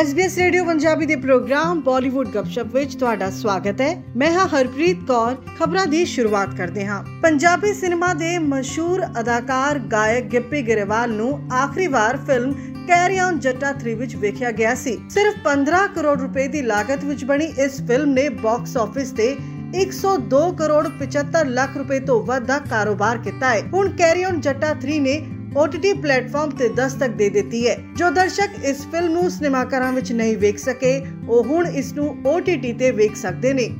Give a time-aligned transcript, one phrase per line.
[0.00, 5.36] SBS radio Punjabi ਦੇ programme Bollywood ਗੱਪਸ਼ਪ ਵਿੱਚ ਤੁਹਾਡਾ ਸਵਾਗਤ ਹੈ। ਮੈਂ ਹਾਂ ਹਰਪ੍ਰੀਤ ਕੌਰ,
[5.58, 11.86] ਖਬਰਾਂ ਦੀ ਸ਼ੁਰੂਆਤ ਕਰਦੇ ਹਾਂ। ਪੰਜਾਬੀ ਸਿਨੇਮਾ ਦੇ ਮਸ਼ਹੂਰ ਅਦਾਕਾਰ ਗਾਇਕ ਗਿੱਪੀ ਗਰੇਵਾਲ ਨੂੰ ਆਖਰੀ
[11.86, 12.52] ਵਾਰ ਫਿਲਮ
[12.88, 17.24] ਕੈਰੀ ਔਨ ਜੱਟਾ 3 ਵਿੱਚ ਵੇਖਿਆ ਗਿਆ ਸੀ। ਸਿਰਫ 15 ਕਰੋੜ ਰੁਪਏ ਦੀ ਲਾਗਤ ਵਿੱਚ
[17.24, 19.36] ਬਣੀ ਇਸ ਫਿਲਮ ਨੇ ਬਾਕਸ ਆਫਿਸ ਤੇ
[19.74, 24.74] 102 ਕਰੋੜ 75 ਲੱਖ ਰੁਪਏ ਤੋਂ ਵੱਧ ਦਾ ਕਾਰੋਬਾਰ ਕੀਤਾ ਹੈ। ਹੁਣ ਕੈਰੀ ਔਨ ਜੱਟਾ
[24.80, 25.26] 3 ਨੇ
[25.58, 30.36] OTT ਪਲੇਟਫਾਰਮ ਤੇ ਦਸਤਕ ਦੇ ਦਿੱਤੀ ਹੈ। ਜੋ ਦਰਸ਼ਕ ਇਸ ਫਿਲਮ ਨੂੰ ਸਿਨੇਮਾਘਰਾਂ ਵਿੱਚ ਨਹੀਂ
[30.36, 33.70] ਵੇਖ ਸਕੇ, ਉਹ ਹੁਣ ਇਸ ਨੂੰ OTT ਤੇ ਵੇਖ ਸਕਦੇ ਨੇ।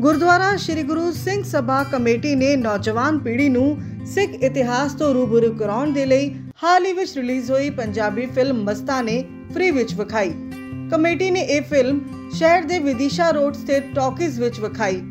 [0.00, 5.92] ਗੁਰਦੁਆਰਾ ਸ੍ਰੀ ਗੁਰੂ ਸਿੰਘ ਸਭਾ ਕਮੇਟੀ ਨੇ ਨੌਜਵਾਨ ਪੀੜ੍ਹੀ ਨੂੰ ਸਿੱਖ ਇਤਿਹਾਸ ਤੋਂ ਰੂਬਰੂ ਕਰਾਉਣ
[5.92, 6.34] ਦੇ ਲਈ
[6.64, 10.34] ਹਾਲ ਹੀ ਵਿੱਚ ਰਿਲੀਜ਼ ਹੋਈ ਪੰਜਾਬੀ ਫਿਲਮ ਮਸਤਾਨੇ ਫ੍ਰੀ ਵਿੱਚ ਵਿਖਾਈ।
[10.90, 12.00] ਕਮੇਟੀ ਨੇ ਇਹ ਫਿਲਮ
[12.34, 15.02] ਸ਼ਹਿਰ ਦੇ ਵਿਦਿਸ਼ਾ ਰੋਡ ਸਥਿਤ ਟਾਕੀਜ਼ ਵਿੱਚ ਵਿਖਾਈ।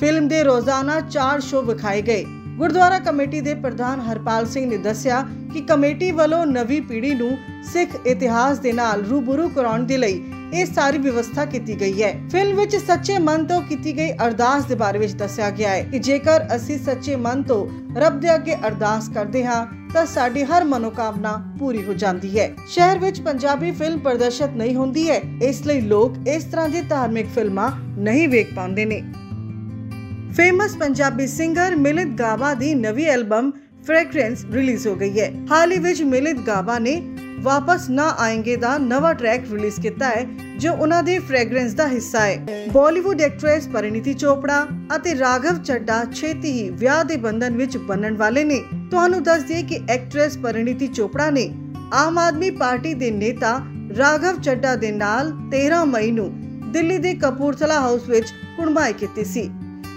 [0.00, 2.24] ਫਿਲਮ ਦੇ ਰੋਜ਼ਾਨਾ 4 ਸ਼ੋਅ ਵਿਖਾਏ ਗਏ।
[2.58, 7.36] ਗੁਰਦੁਆਰਾ ਕਮੇਟੀ ਦੇ ਪ੍ਰਧਾਨ ਹਰਪਾਲ ਸਿੰਘ ਨੇ ਦੱਸਿਆ ਕਿ ਕਮੇਟੀ ਵੱਲੋਂ ਨਵੀਂ ਪੀੜ੍ਹੀ ਨੂੰ
[7.72, 10.22] ਸਿੱਖ ਇਤਿਹਾਸ ਦੇ ਨਾਲ ਰੂਬਰੂ ਕਰਾਉਣ ਦੇ ਲਈ
[10.54, 14.74] ਇਹ ਸਾਰੀ ਵਿਵਸਥਾ ਕੀਤੀ ਗਈ ਹੈ। ਫਿਲਮ ਵਿੱਚ ਸੱਚੇ ਮਨ ਤੋਂ ਕੀਤੀ ਗਈ ਅਰਦਾਸ ਦੇ
[14.74, 19.08] ਬਾਰੇ ਵਿੱਚ ਦੱਸਿਆ ਗਿਆ ਹੈ ਕਿ ਜੇਕਰ ਅਸੀਂ ਸੱਚੇ ਮਨ ਤੋਂ ਰੱਬ ਦੇ ਅੱਗੇ ਅਰਦਾਸ
[19.08, 24.50] ਕਰਦੇ ਹਾਂ, ਤਾਂ ਸਾਡੀ ਹਰ ਮਨੋਕਾਮਨਾ ਪੂਰੀ ਹੋ ਜਾਂਦੀ ਹੈ। ਸ਼ਹਿਰ ਵਿੱਚ ਪੰਜਾਬੀ ਫਿਲਮ ਪ੍ਰਦਰਸ਼ਿਤ
[24.50, 29.02] ਨਹੀਂ ਹੁੰਦੀ ਹੈ, ਇਸ ਲਈ ਲੋਕ ਇਸ ਤਰ੍ਹਾਂ ਦੀ ਧਾਰਮਿਕ ਫਿਲਮਾਂ ਨਹੀਂ ਵੇਖ ਪਾਉਂਦੇ ਨੇ।
[30.36, 33.50] ਫੇਮਸ ਪੰਜਾਬੀ ਸਿੰਗਰ ਮਿਲਿਤ ਗਾਵਾ ਦੀ ਨਵੀਂ ਐਲਬਮ
[33.86, 36.94] ਫ੍ਰੈਗਰੈਂਸ ਰਿਲੀਜ਼ ਹੋ ਗਈ ਹੈ। ਹਾਲ ਹੀ ਵਿੱਚ ਮਿਲਿਤ ਗਾਵਾ ਨੇ
[37.40, 40.24] ਵਾਪਸ ਨਾ ਆਏਂਗੇ ਦਾ ਨਵਾਂ ਟਰੈਕ ਰਿਲੀਜ਼ ਕੀਤਾ ਹੈ,
[40.58, 44.66] ਜੋ ਉਹਨਾਂ ਦੀ ਫ੍ਰੈਗਰੈਂਸ ਦਾ ਹਿੱਸਾ ਹੈ। ਬਾਲੀਵੁੱਡ ਐਕਟ੍ਰੈਸ ਪਰਿਣੀਤੀ ਚੋਪੜਾ
[44.96, 48.60] ਅਤੇ ਰਾਘਵ ਚੱਡਾ ਛੇਤੀ ਹੀ ਵਿਆਹ ਦੇ ਬੰਧਨ ਵਿੱਚ ਬੰਨਣ ਵਾਲੇ ਨੇ।
[48.90, 51.48] ਤੁਹਾਨੂੰ ਦੱਸ ਦਈਏ ਕਿ ਐਕਟ੍ਰੈਸ ਪਰਿਣੀਤੀ ਚੋਪੜਾ ਨੇ
[51.94, 53.58] ਆਮ ਆਦਮੀ ਪਾਰਟੀ ਦੇ ਨੇਤਾ
[53.98, 56.30] ਰਾਘਵ ਚੱਡਾ ਦੇ ਨਾਲ 13 ਮਈ ਨੂੰ
[56.72, 59.50] ਦਿੱਲੀ ਦੇ ਕਪੂਰਥਲਾ ਹਾਊਸ ਵਿੱਚ ਕੁੜਮਾਈ ਕੀਤੀ ਸੀ।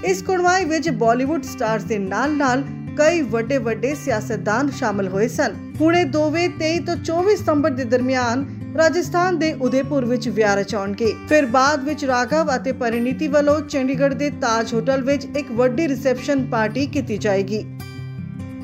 [0.03, 2.63] ਇਸ ਕੁੜਮਾਈ ਵਿੱਚ ਬਾਲੀਵੁੱਡ ਸਟਾਰਸ ਦੇ ਨਾਲ-ਨਾਲ
[2.97, 8.45] ਕਈ ਵੱਡੇ ਵੱਡੇ ਸਿਆਸਤਦਾਨ ਸ਼ਾਮਲ ਹੋਏ ਸਨ। ਹੁਣੇ ਦੋਵੇਂ 23 ਤੋਂ 24 ਸਤੰਬਰ ਦੇ ਦਰਮਿਆਨ
[8.77, 14.29] ਰਾਜਸਥਾਨ ਦੇ ਉਦੈਪੁਰ ਵਿੱਚ ਵਿਆਹ ਰਚਾਉਣਗੇ। ਫਿਰ ਬਾਅਦ ਵਿੱਚ ਰਾਘਵ ਅਤੇ ਪਰਿਣੀਤੀ ਵੱਲੋਂ ਚੰਡੀਗੜ੍ਹ ਦੇ
[14.29, 17.65] ਤਾਜ ਹੋਟਲ ਵਿੱਚ ਇੱਕ ਵੱਡੀ ਰਿਸੈਪਸ਼ਨ ਪਾਰਟੀ ਕੀਤੀ ਜਾਏਗੀ।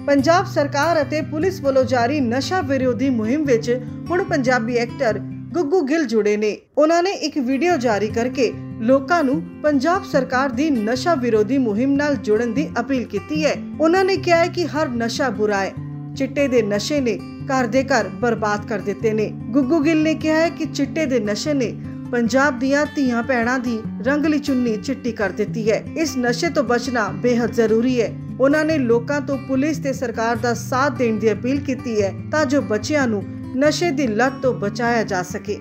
[0.07, 5.19] ਪੰਜਾਬ ਸਰਕਾਰ ਅਤੇ ਪੁਲਿਸ ਵੱਲੋਂ ਜਾਰੀ ਨਸ਼ਾ ਵਿਰੋਧੀ ਮੁਹਿੰਮ ਵਿੱਚ ਹੁਣ ਪੰਜਾਬੀ ਐਕਟਰ
[5.53, 8.51] ਗੁੱਗੂ ਗਿੱਲ ਜੁੜੇ ਨੇ। ਉਹਨਾਂ ਨੇ ਇੱਕ ਵੀਡੀਓ ਜਾਰੀ ਕਰਕੇ
[8.81, 14.03] ਲੋਕਾਂ ਨੂੰ ਪੰਜਾਬ ਸਰਕਾਰ ਦੀ ਨਸ਼ਾ ਵਿਰੋਧੀ ਮੁਹਿੰਮ ਨਾਲ ਜੁੜਨ ਦੀ ਅਪੀਲ ਕੀਤੀ ਹੈ। ਉਹਨਾਂ
[14.05, 15.73] ਨੇ ਕਿਹਾ ਹੈ ਕਿ ਹਰ ਨਸ਼ਾ ਬੁਰਾ ਹੈ।
[16.17, 20.35] ਚਿੱਟੇ ਦੇ ਨਸ਼ੇ ਨੇ ਘਰ ਦੇ ਘਰ ਬਰਬਾਦ ਕਰ ਦਿੱਤੇ ਨੇ। ਗੁੱਗੂ ਗਿੱਲ ਨੇ ਕਿਹਾ
[20.35, 21.73] ਹੈ ਕਿ ਚਿੱਟੇ ਦੇ ਨਸ਼ੇ ਨੇ
[22.11, 27.07] ਪੰਜਾਬ ਦੀਆਂ ਧੀਆਂ ਭੈਣਾਂ ਦੀ ਰੰਗਲੀ ਚੁੰਨੀ ਚਿੱਟੀ ਕਰ ਦਿੱਤੀ ਹੈ। ਇਸ ਨਸ਼ੇ ਤੋਂ ਬਚਣਾ
[27.23, 31.59] ਬੇहद ਜ਼ਰੂਰੀ ਹੈ। ਉਹਨਾਂ ਨੇ ਲੋਕਾਂ ਤੋਂ ਪੁਲਿਸ ਤੇ ਸਰਕਾਰ ਦਾ ਸਾਥ ਦੇਣ ਦੀ ਅਪੀਲ
[31.59, 33.23] ਕੀਤੀ ਹੈ ਤਾਂ ਜੋ ਬੱਚਿਆਂ ਨੂੰ
[33.57, 35.59] ਨਸ਼ੇ ਦੀ ਲਤ ਤੋਂ ਬਚਾਇਆ ਜਾ ਸਕੇ।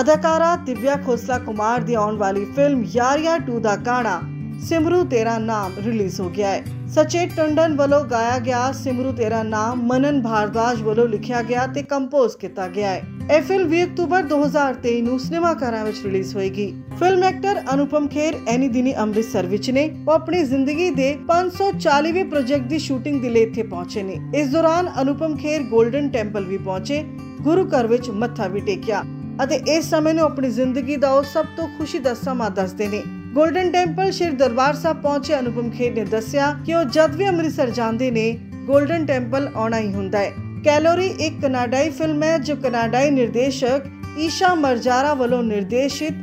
[0.00, 4.20] ਅਦਾਕਾਰਾ ਦਿਵਿਆ ਖੋਸਲਾ ਕੁਮਾਰ ਦੀ ਆਉਣ ਵਾਲੀ ਫਿਲਮ ਯਾਰੀਆ 2 ਦਾ ਗਾਣਾ
[4.60, 9.82] ਸਿਮਰੂ ਤੇਰਾ ਨਾਮ ਰਿਲੀਜ਼ ਹੋ ਗਿਆ ਹੈ। ਸਚੇਤ ਟੰਡਨ ਵੱਲੋਂ ਗਾਇਆ ਗਿਆ ਸਿਮਰੂ ਤੇਰਾ ਨਾਮ
[9.82, 13.02] ਮਨਨ ਭਾਰਦਵਾਜ ਵੱਲੋਂ ਲਿਖਿਆ ਗਿਆ ਤੇ ਕੰਪੋਜ਼ ਕੀਤਾ ਗਿਆ ਹੈ।
[13.36, 18.68] ਇਹ ਫਿਲਮ 20 ਅਕਤੂਬਰ 2023 ਨੂੰ ਸਿਨੇਮਾਘਰਾਂ ਵਿੱਚ ਰਿਲੀਜ਼ ਹੋਏਗੀ। ਫਿਲਮ ਐਕਟਰ ਅਨੁਪਮ ਖੇਰ, ਐਨੀ
[18.68, 23.62] ਦਿਨੀ ਅੰਮ੍ਰਿਤਸਰ ਵਿੱਚ ਨੇ। ਉਹ ਆਪਣੀ ਜ਼ਿੰਦਗੀ ਦੇ 540ਵੇਂ ਪ੍ਰੋਜੈਕਟ ਦੀ ਸ਼ੂਟਿੰਗ ਦੇ ਲਈ ਇੱਥੇ
[23.62, 27.04] ਪਹੁੰਚੇ ਨੇ। ਇਸ ਦੌਰਾਨ ਅਨੁਪਮ ਖੇਰ 골ਡਨ ਟੈਂਪਲ ਵੀ ਪਹੁੰਚੇ,
[27.42, 29.02] ਗੁਰੂ ਘਰ ਵਿੱਚ ਮੱਥਾ ਵੀ ਟੇਕਿਆ
[29.44, 33.02] ਅਤੇ ਇਸ ਸਮੇਂ ਨੂੰ ਆਪਣੀ ਜ਼ਿੰਦਗੀ ਦਾ ਉਹ ਸਭ ਤੋਂ ਖੁਸ਼ੀ ਦਾ ਸਮਾਂ ਦੱਸਦੇ ਨੇ।
[33.38, 37.70] 골ਡਨ ਟੈਂਪਲ ਸ਼੍ਰੀ ਦਰਬਾਰ ਸਾਹਿਬ ਪਹੁੰਚੇ। ਅਨੁਪਮ ਖੇਰ ਨੇ ਦੱਸਿਆ ਕਿ ਉਹ ਜਦ ਵੀ ਅੰਮ੍ਰਿਤਸਰ
[37.70, 38.26] ਜਾਂਦੇ ਨੇ
[38.68, 40.30] 골ਡਨ ਟੈਂਪਲ ਆਉਣਾ ਹੀ ਹੁੰਦਾ ਹੈ।
[40.64, 43.86] ਕੈਲੋਰੀ ਇੱਕ ਕਨਾਡਾਈ ਫਿਲਮ ਹੈ, ਜੋ ਕਨਾਡਾਈ ਨਿਰਦੇਸ਼ਕ
[44.18, 46.14] ਈਸ਼ਾ ਮਰਜਾਰਾ ਵੱਲੋਂ ਨਿਰਦੇਸ਼ਿਤ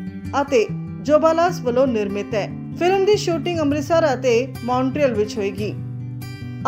[0.42, 0.66] ਅਤੇ
[1.02, 2.48] ਜੋਬਾਲਾਸ ਵੱਲੋਂ ਨਿਰਮਿਤ ਹੈ।
[2.80, 5.74] ਫਿਲਮ ਦੀ ਸ਼ੂਟਿੰਗ ਅੰਮ੍ਰਿਤਸਰ ਅਤੇ ਮੌਂਟਰੀਅਲ ਵਿੱਚ ਹੋਏਗੀ।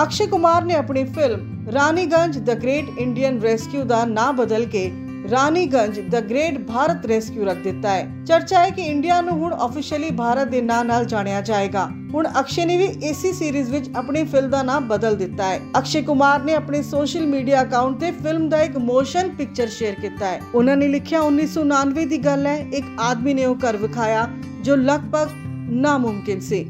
[0.04, 4.92] ਅਕਸ਼ੇ ਕੁਮਾਰ ਨੇ ਆਪਣੀ film Raniganj, the great Indian rescue ਦਾ ਨਾਮ ਬਦਲ ਕੇ
[5.31, 10.11] Raniganj the great Bharat rescue ਰੱਖ ਦਿੱਤਾ ਹੈ। ਚਰਚਾ ਹੈ ਕਿ ਇੰਡੀਆ ਨੂੰ ਹੁਣ ਆਫੀਸ਼ੀਅਲੀ
[10.11, 14.50] ਭਾਰਤ ਦੇ ਨਾਂ ਨਾਲ ਜਾਣਿਆ ਜਾਏਗਾ। ਹੁਣ ਅਕਸ਼ੇ ਨੇ ਵੀ ਇਸੇ ਸੀਰੀਜ਼ ਵਿੱਚ ਆਪਣੀ ਫਿਲਮ
[14.50, 18.62] ਦਾ ਨਾਮ ਬਦਲ ਦਿੱਤਾ ਹੈ। ਅਕਸ਼ੇ ਕੁਮਾਰ ਨੇ ਆਪਣੇ ਸੋਸ਼ਲ ਮੀਡੀਆ ਅਕਾਊਂਟ ਤੇ ਫਿਲਮ ਦਾ
[18.62, 23.33] ਇੱਕ ਮੋਸ਼ਨ ਪਿਕਚਰ ਸ਼ੇਅਰ ਕੀਤਾ ਹੈ। ਉਹਨਾਂ ਨੇ ਲਿਖਿਆ 1999 ਦੀ ਗੱਲ ਹੈ। ਇੱਕ ਆਦਮੀ
[23.33, 24.28] ਨੇ ਉਹ ਕਰ ਵਿਖਾਇਆ,
[24.63, 25.28] ਜੋ ਲਗਭਗ
[25.69, 26.66] ਨਾਮੁਮਕਿਨ ਸੀ।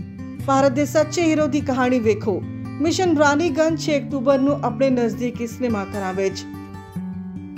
[0.46, 2.42] ਭਾਰਤ ਦੇ ਸੱਚੇ ਹੀਰੋ ਦੀ ਕਹਾਣੀ ਵੇਖੋ।
[2.82, 6.46] ਮਿਸ਼ਨ ਰਾਨੀਗੰਜ 6 ਅਕਤੂਬਰ ਨੂੰ ਆਪਣੇ ਨਜ਼ਦੀਕੀ ਸਿਨੇਮਾ ਘਰਾਂ ਵਿੱਚ।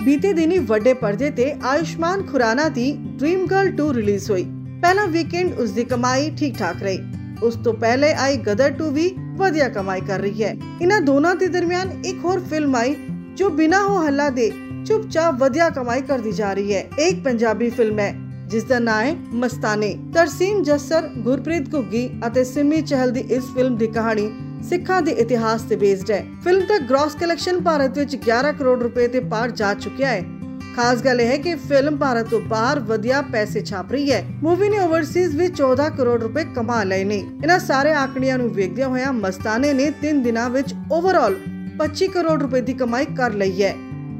[0.06, 4.44] ਬੀਤੇ ਦਿਨੀ ਵੱਡੇ ਪਰਦੇ ਤੇ ਆਯੁਸ਼ਮਾਨ ਖੁਰਾਨਾ ਦੀ ਡ੍ਰੀਮ ਗਰਲ 2 ਰਿਲੀਜ਼ ਹੋਈ।
[4.82, 6.98] ਪਹਿਲਾ ਵੀਕਐਂਡ ਉਸ ਦੀ ਕਮਾਈ ਠੀਕ ਠਾਕ ਰਹੀ।
[7.42, 11.48] ਉਸ ਤੋਂ ਪਹਿਲੇ ਆਈ ਗਦਰ 2 ਵੀ ਵਧੀਆ ਕਮਾਈ ਕਰ ਰਹੀ ਹੈ। ਇਹਨਾਂ ਦੋਨਾਂ ਦੇ
[11.48, 12.94] ਦਰਮਿਆਨ ਇੱਕ ਹੋਰ ਫਿਲਮ ਆਈ,
[13.36, 14.50] ਜੋ ਬਿਨਾਂ ਹੋ ਹੱਲਾ ਦੇ
[14.86, 18.14] ਚੁੱਪਚਾਪ ਵਧੀਆ ਕਮਾਈ ਕਰਦੀ ਜਾ ਰਹੀ ਹੈ। ਇੱਕ ਪੰਜਾਬੀ ਫਿਲਮ ਹੈ,
[18.46, 23.76] ਜਿਸ ਦਾ ਨਾਮ ਹੈ ਮਸਤਾਨੇ। ਤਰਸੀਮ ਜੱਸਰ, ਗੁਰਪ੍ਰੀਤ ਘੁੱਗੀ ਅਤੇ ਸਿਮੀ ਚਹਿਲ ਦੀ ਇਸ ਫਿਲਮ
[23.76, 24.30] ਦੀ ਕਹਾਣੀ
[24.62, 29.08] ਸਿੱਖਾਂ ਦੇ ਇਤਿਹਾਸ ਤੇ ਬੇਸਡ ਹੈ। ਫਿਲਮ ਦਾ ਗ੍ਰੋਸ ਕਲੈਕਸ਼ਨ ਭਾਰਤ ਵਿੱਚ 11 ਕਰੋੜ ਰੁਪਏ
[29.08, 30.22] ਤੇ ਪਾਰ ਜਾ ਚੁੱਕਿਆ ਹੈ।
[30.76, 34.68] ਖਾਸ ਗੱਲ ਇਹ ਹੈ ਕਿ ਫਿਲਮ ਭਾਰਤ ਤੋਂ ਬਾਹਰ ਵਧੀਆ ਪੈਸੇ ਛਾਪ ਰਹੀ ਹੈ। ਮੂਵੀ
[34.68, 39.12] ਨੇ ਓਵਰਸੀਜ਼ ਵਿੱਚ 14 ਕਰੋੜ ਰੁਪਏ ਕਮਾ ਲਏ ਨੇ। ਇਹਨਾਂ ਸਾਰੇ ਆંકੜਿਆਂ ਨੂੰ ਵੇਖਦਿਆਂ ਹੋਇਆਂ
[39.12, 41.34] ਮਸਤਾਨੇ ਨੇ 3 ਦਿਨਾਂ ਵਿੱਚ ਓਵਰਆਲ
[41.78, 43.74] 25 ਕਰੋੜ ਰੁਪਏ ਦੀ ਕਮਾਈ ਕਰ ਲਈ ਹੈ।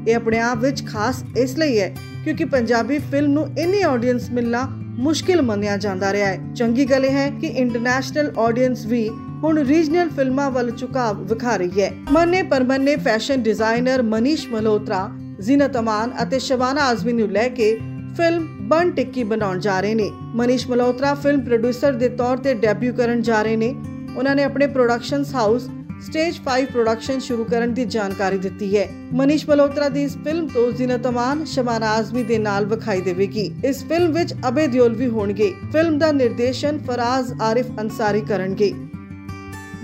[0.07, 4.67] ਇਹ ਆਪਣੇ ਆਪ ਵਿੱਚ ਖਾਸ ਇਸ ਲਈ ਹੈ ਕਿਉਂਕਿ ਪੰਜਾਬੀ ਫਿਲਮ ਨੂੰ ਇੰਨੀ ਆਡੀਅנס ਮਿਲਣਾ
[4.83, 9.09] ਮੁਸ਼ਕਿਲ ਮੰਨਿਆ ਜਾਂਦਾ ਰਿਹਾ ਹੈ। ਚੰਗੀ ਗੱਲ ਇਹ ਹੈ ਕਿ ਇੰਟਰਨੈਸ਼ਨਲ ਆਡੀਅנס ਵੀ
[9.43, 15.77] ਹੁਣ ਰੀਜਨਲ ਫਿਲਮਾਂ ਵੱਲ ਝੁਕਾਅ ਵਿਖਾ ਰਹੀ ਹੈ। ਮੰਨੇ ਪਰਮੰਨੇ ਫੈਸ਼ਨ ਡਿਜ਼ਾਈਨਰ ਮਨੀਸ਼ ਮਲਹੋਤਰਾ, ਜ਼ੀਨਤ
[15.77, 17.79] ਅਮਾਨ ਅਤੇ ਸ਼ਬਾਨਾ ਆਜ਼ਮੀ ਨੂੰ ਲੈ ਕੇ
[18.17, 22.93] ਫਿਲਮ ਬਨ ਟਿੱਕੀ ਬਣਾਉਣ ਜਾ ਰਹੇ ਨੇ। ਮਨੀਸ਼ ਮਲਹੋਤਰਾ ਫਿਲਮ ਪ੍ਰੋਡਿਊਸਰ ਦੇ ਤੌਰ ਤੇ ਡੈਬਿਊ
[22.93, 23.75] ਕਰਨ ਜਾ ਰਹੇ ਨੇ।
[24.17, 25.69] ਉਹਨਾਂ ਨੇ ਆਪਣੇ ਪ੍ਰੋਡਕਸ਼ਨਸ ਹਾਊਸ,
[26.01, 30.71] ਸਟੇਜ 5 ਪ੍ਰੋਡਕਸ਼ਨ ਸ਼ੁਰੂ ਕਰਨ ਦੀ ਜਾਣਕਾਰੀ ਦਿੱਤੀ ਹੈ। ਮਨੀਸ਼ ਮਲਹੋਤਰਾ ਦੀ ਇਸ ਫਿਲਮ ਤੋਂ
[30.71, 35.53] ਜ਼ਿਨਤ ਅਮਾਨ ਸ਼ਮਾਨਾ ਆਜ਼ਮੀ ਦੇ ਨਾਲ ਵਿਖਾਈ ਦੇਵੇਗੀ। ਇਸ ਫਿਲਮ ਵਿੱਚ ਅਬੇ ਦਿਓਲ ਵੀ ਹੋਣਗੇ।
[35.71, 38.73] ਫਿਲਮ ਦਾ ਨਿਰਦੇਸ਼ਨ ਫਰਾਜ਼ ਆਰਿਫ ਅੰਸਾਰੀ ਕਰਨਗੇ।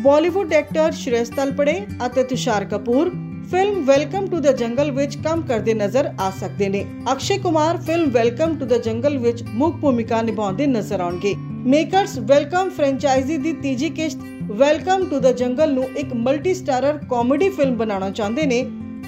[0.04, 1.74] ਬਾਲੀਵੁੱਡ ਐਕਟਰ ਸ਼੍ਰੇਸ਼ ਤਲਪੜੇ
[2.06, 3.10] ਅਤੇ Tusshar Kapoor
[3.52, 8.10] film welcome to the jungle ਵਿੱਚ ਕੰਮ ਕਰਦੇ ਨਜ਼ਰ ਆ ਸਕਦੇ ਨੇ। Akshay Kumar film
[8.12, 11.34] welcome to the jungle ਵਿੱਚ ਮੁੱਖ ਭੂਮਿਕਾ ਨਿਭਾਉਂਦੇ ਨਜ਼ਰ ਆਉਣਗੇ।
[11.68, 14.20] ਮੇਕਰਸ ਵੈਲਕਮ ਫਰੈਂਚਾਈਜ਼ੀ ਦੀ ਤੀਜੀ ਕਿਸ਼ਤ
[14.52, 18.64] ਵੈਲਕਮ ਟੂ ਦ ਜੰਗਲ ਨੂੰ ਇੱਕ ਮਲਟੀ ਸਟਾਰਰ ਕਾਮੇਡੀ ਫਿਲਮ ਬਣਾਉਣਾ ਚਾਹੁੰਦੇ ਨੇ,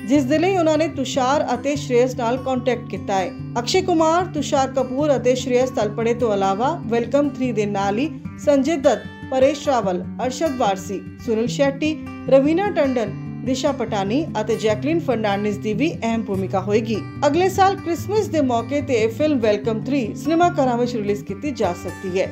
[0.07, 4.71] ਜਿਸ ਦੇ ਲਈ ਉਹਨਾਂ ਨੇ ਤੁਸ਼ਾਰ ਅਤੇ ਸ਼੍ਰੇਯਸ ਨਾਲ ਕੰਟੈਕਟ ਕੀਤਾ ਹੈ। ਅਕਸ਼ੇ ਕੁਮਾਰ, ਤੁਸ਼ਾਰ
[4.71, 8.09] ਕਪੂਰ ਅਤੇ ਸ਼੍ਰੇਯਸ ਤਲਪੜੇ ਤੋਂ ਇਲਾਵਾ ਵੈਲਕਮ 3 ਦੇ ਨਾਲ ਹੀ
[8.45, 9.03] ਸੰਜੇ ਦੱਤ
[9.35, 13.09] ਪਰੇਸ਼ ਰਾਵਲ, ਅਰਸ਼ਦ ਵਾਰਸੀ, ਸੁਨੀਲ ਸ਼ੈੱਟੀ, ਰਵੀਨਾ ਟੰਡਨ,
[13.45, 16.95] ਦਿਸ਼ਾ ਪਟਾਨੀ ਅਤੇ ਜੈਕਲਿਨ ਫਰਨਾਂਡਿਸ ਦੀ ਵੀ ਅਹਿਮ ਭੂਮਿਕਾ ਹੋਏਗੀ।
[17.27, 21.73] ਅਗਲੇ ਸਾਲ ਕ੍ਰਿਸਮਸ ਦੇ ਮੌਕੇ ਤੇ ਫਿਲਮ ਵੈਲਕਮ 3 ਸਿਨੇਮਾ ਘਰਾਂ ਵਿੱਚ ਰਿਲੀਜ਼ ਕੀਤੀ ਜਾ
[21.73, 22.29] ਸਕਦੀ ਹੈ।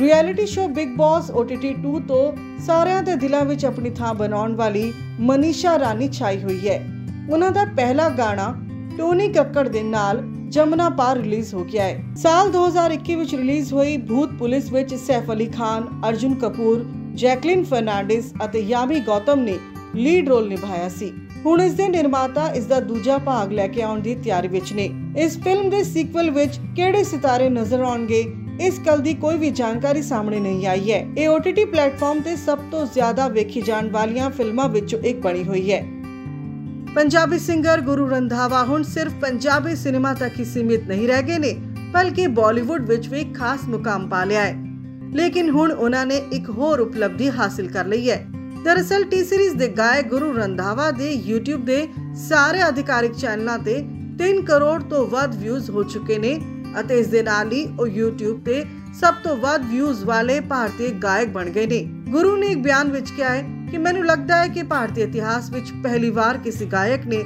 [0.00, 2.32] Reality show Bigg Boss OTT 2 ਤੋਂ
[2.66, 6.86] ਸਾਰਿਆਂ ਦੇ ਦਿਲਾਂ ਵਿੱਚ ਆਪਣੀ ਥਾਂ ਬਣਾਉਣ ਵਾਲੀ ਮਨੀਸ਼ਾ ਰਾਣੀ ਛਾਈ ਹੋਈ ਹੈ।
[7.30, 8.54] ਉਹਨਾਂ ਦਾ ਪਹਿਲਾ ਗਾਣਾ
[8.98, 13.96] ਟੋਨੀ ਕੱਕੜ ਦੇ ਨਾਲ ਜਮਨਾ ਪਾਰ ਰਿਲੀਜ਼ ਹੋ ਗਿਆ ਹੈ। ਸਾਲ 2021 ਵਿੱਚ ਰਿਲੀਜ਼ ਹੋਈ
[13.96, 16.84] ਭੂਤ ਪੁਲਿਸ ਵਿੱਚ ਸੈਫ ਅਲੀ ਖਾਨ, ਅਰਜੁਨ ਕਪੂਰ,
[17.14, 19.58] ਜੈਕਲਿਨ ਫਰਨਾਂਡਿਸ ਅਤੇ ਯਾਮੀ ਗੌਤਮ ਨੇ
[19.94, 21.12] ਲੀਡ ਰੋਲ ਨਿਭਾਇਆ ਸੀ।
[21.46, 24.90] ਹੁਣ ਇਸ ਦੇ ਨਿਰਮਾਤਾ ਇਸ ਦਾ ਦੂਜਾ ਭਾਗ ਲੈ ਕੇ ਆਉਣ ਦੀ ਤਿਆਰੀ ਵਿੱਚ ਨੇ।
[25.18, 28.24] ਇਸ ਫਿਲਮ ਦੇ ਸੀਕਵਲ ਵਿੱਚ ਕਿਹੜੇ ਸਿਤਾਰੇ ਨਜ਼ਰ ਆਉਣਗੇ,
[28.60, 32.58] ਇਸ ਗੱਲ ਦੀ ਕੋਈ ਵੀ ਜਾਣਕਾਰੀ ਸਾਹਮਣੇ ਨਹੀਂ ਆਈ ਹੈ। ਇਹ OTT ਪਲੇਟਫਾਰਮ ਤੇ ਸਭ
[32.70, 35.86] ਤੋਂ ਜ਼ਿਆਦਾ ਵੇਖੀ ਜਾਣ ਵਾਲੀਆਂ ਫਿਲਮਾਂ ਵਿੱਚੋਂ ਇੱਕ ਬਣੀ ਹੋਈ ਹੈ।
[36.94, 41.52] ਪੰਜਾਬੀ ਸਿੰਗਰ ਗੁਰੂ ਰੰਧਾਵਾ ਹੁਣ ਸਿਰਫ ਪੰਜਾਬੀ ਸਿਨੇਮਾ ਤੱਕ ਹੀ ਸੀਮਿਤ ਨਹੀਂ ਰਹਿ ਗਏ ਨੇ
[41.92, 44.54] ਬਲਕਿ ਬਾਲੀਵੁੱਡ ਵਿੱਚ ਵੀ ਖਾਸ ਮੁਕਾਮ ਪਾ ਲਿਆ ਹੈ
[45.14, 48.24] ਲੇਕਿਨ ਹੁਣ ਉਹਨਾਂ ਨੇ ਇੱਕ ਹੋਰ ਉਪਲਬਧੀ ਹਾਸਲ ਕਰ ਲਈ ਹੈ
[48.64, 51.86] ਦਰਅਸਲ ਟੀ ਸੀਰੀਜ਼ ਦੇ ਗਾਇਕ ਗੁਰੂ ਰੰਧਾਵਾ ਦੇ YouTube ਦੇ
[52.28, 53.76] ਸਾਰੇ ਆਧਿਕਾਰਿਕ ਚੈਨਲਾਂ ਤੇ
[54.22, 56.38] 3 ਕਰੋੜ ਤੋਂ ਵੱਧ ਵਿਊਜ਼ ਹੋ ਚੁੱਕੇ ਨੇ
[56.80, 58.64] ਅਤੇ ਇਸ ਦੇ ਨਾਲ ਹੀ ਉਹ YouTube ਤੇ
[59.00, 63.10] ਸਭ ਤੋਂ ਵੱਧ ਵਿਊਜ਼ ਵਾਲੇ ਭਾਰਤੀ ਗਾਇਕ ਬਣ ਗਏ ਨੇ ਗੁਰੂ ਨੇ ਇੱਕ ਬਿਆਨ ਵਿੱਚ
[63.10, 67.24] ਕਿਹਾ ਹੈ ਕਿ ਮੈਨੂੰ ਲੱਗਦਾ ਹੈ ਕਿ ਭਾਰਤੀ ਇਤਿਹਾਸ ਵਿੱਚ ਪਹਿਲੀ ਵਾਰ ਕਿਸੇ ਗਾਇਕ ਨੇ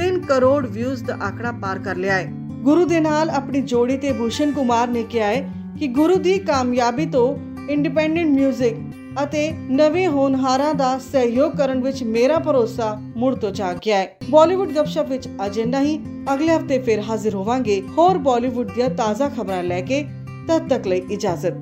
[0.00, 4.12] 3 ਕਰੋੜ ਵਿਊਜ਼ ਦਾ ਆંકੜਾ ਪਾਰ ਕਰ ਲਿਆ ਹੈ। ਗੁਰੂ ਦੇ ਨਾਲ ਆਪਣੀ ਜੋੜੀ ਤੇ
[4.12, 7.36] ਭੂਸ਼ਣ ਕੁਮਾਰ ਨੇ ਕਿਹਾ ਹੈ ਕਿ ਗੁਰੂ ਦੀ ਕਾਮਯਾਬੀ ਤੋਂ
[7.68, 8.76] ਇੰਡੀਪੈਂਡੈਂਟ 뮤직
[9.24, 14.70] ਅਤੇ ਨਵੇਂ ਹੋਨਹਾਰਾਂ ਦਾ ਸਹਿਯੋਗ ਕਰਨ ਵਿੱਚ ਮੇਰਾ ਭਰੋਸਾ ਮੁੜ ਤੋਂ ਜਾਗ ਗਿਆ ਹੈ। ਬਾਲੀਵੁੱਡ
[14.70, 15.98] ਗੱਪਸ਼ਪ ਵਿੱਚ ਅਜੇ ਨਹੀਂ,
[16.34, 20.04] ਅਗਲੇ ਹਫ਼ਤੇ ਫਿਰ ਹਾਜ਼ਰ ਹੋਵਾਂਗੇ। ਹੋਰ ਬਾਲੀਵੁੱਡ ਦੀਆਂ ਤਾਜ਼ਾ ਖਬਰਾਂ ਲੈ ਕੇ
[20.48, 21.52] ਤਦ ਤੱਕ ਲਈ ਇਜਾਜ਼ਤ।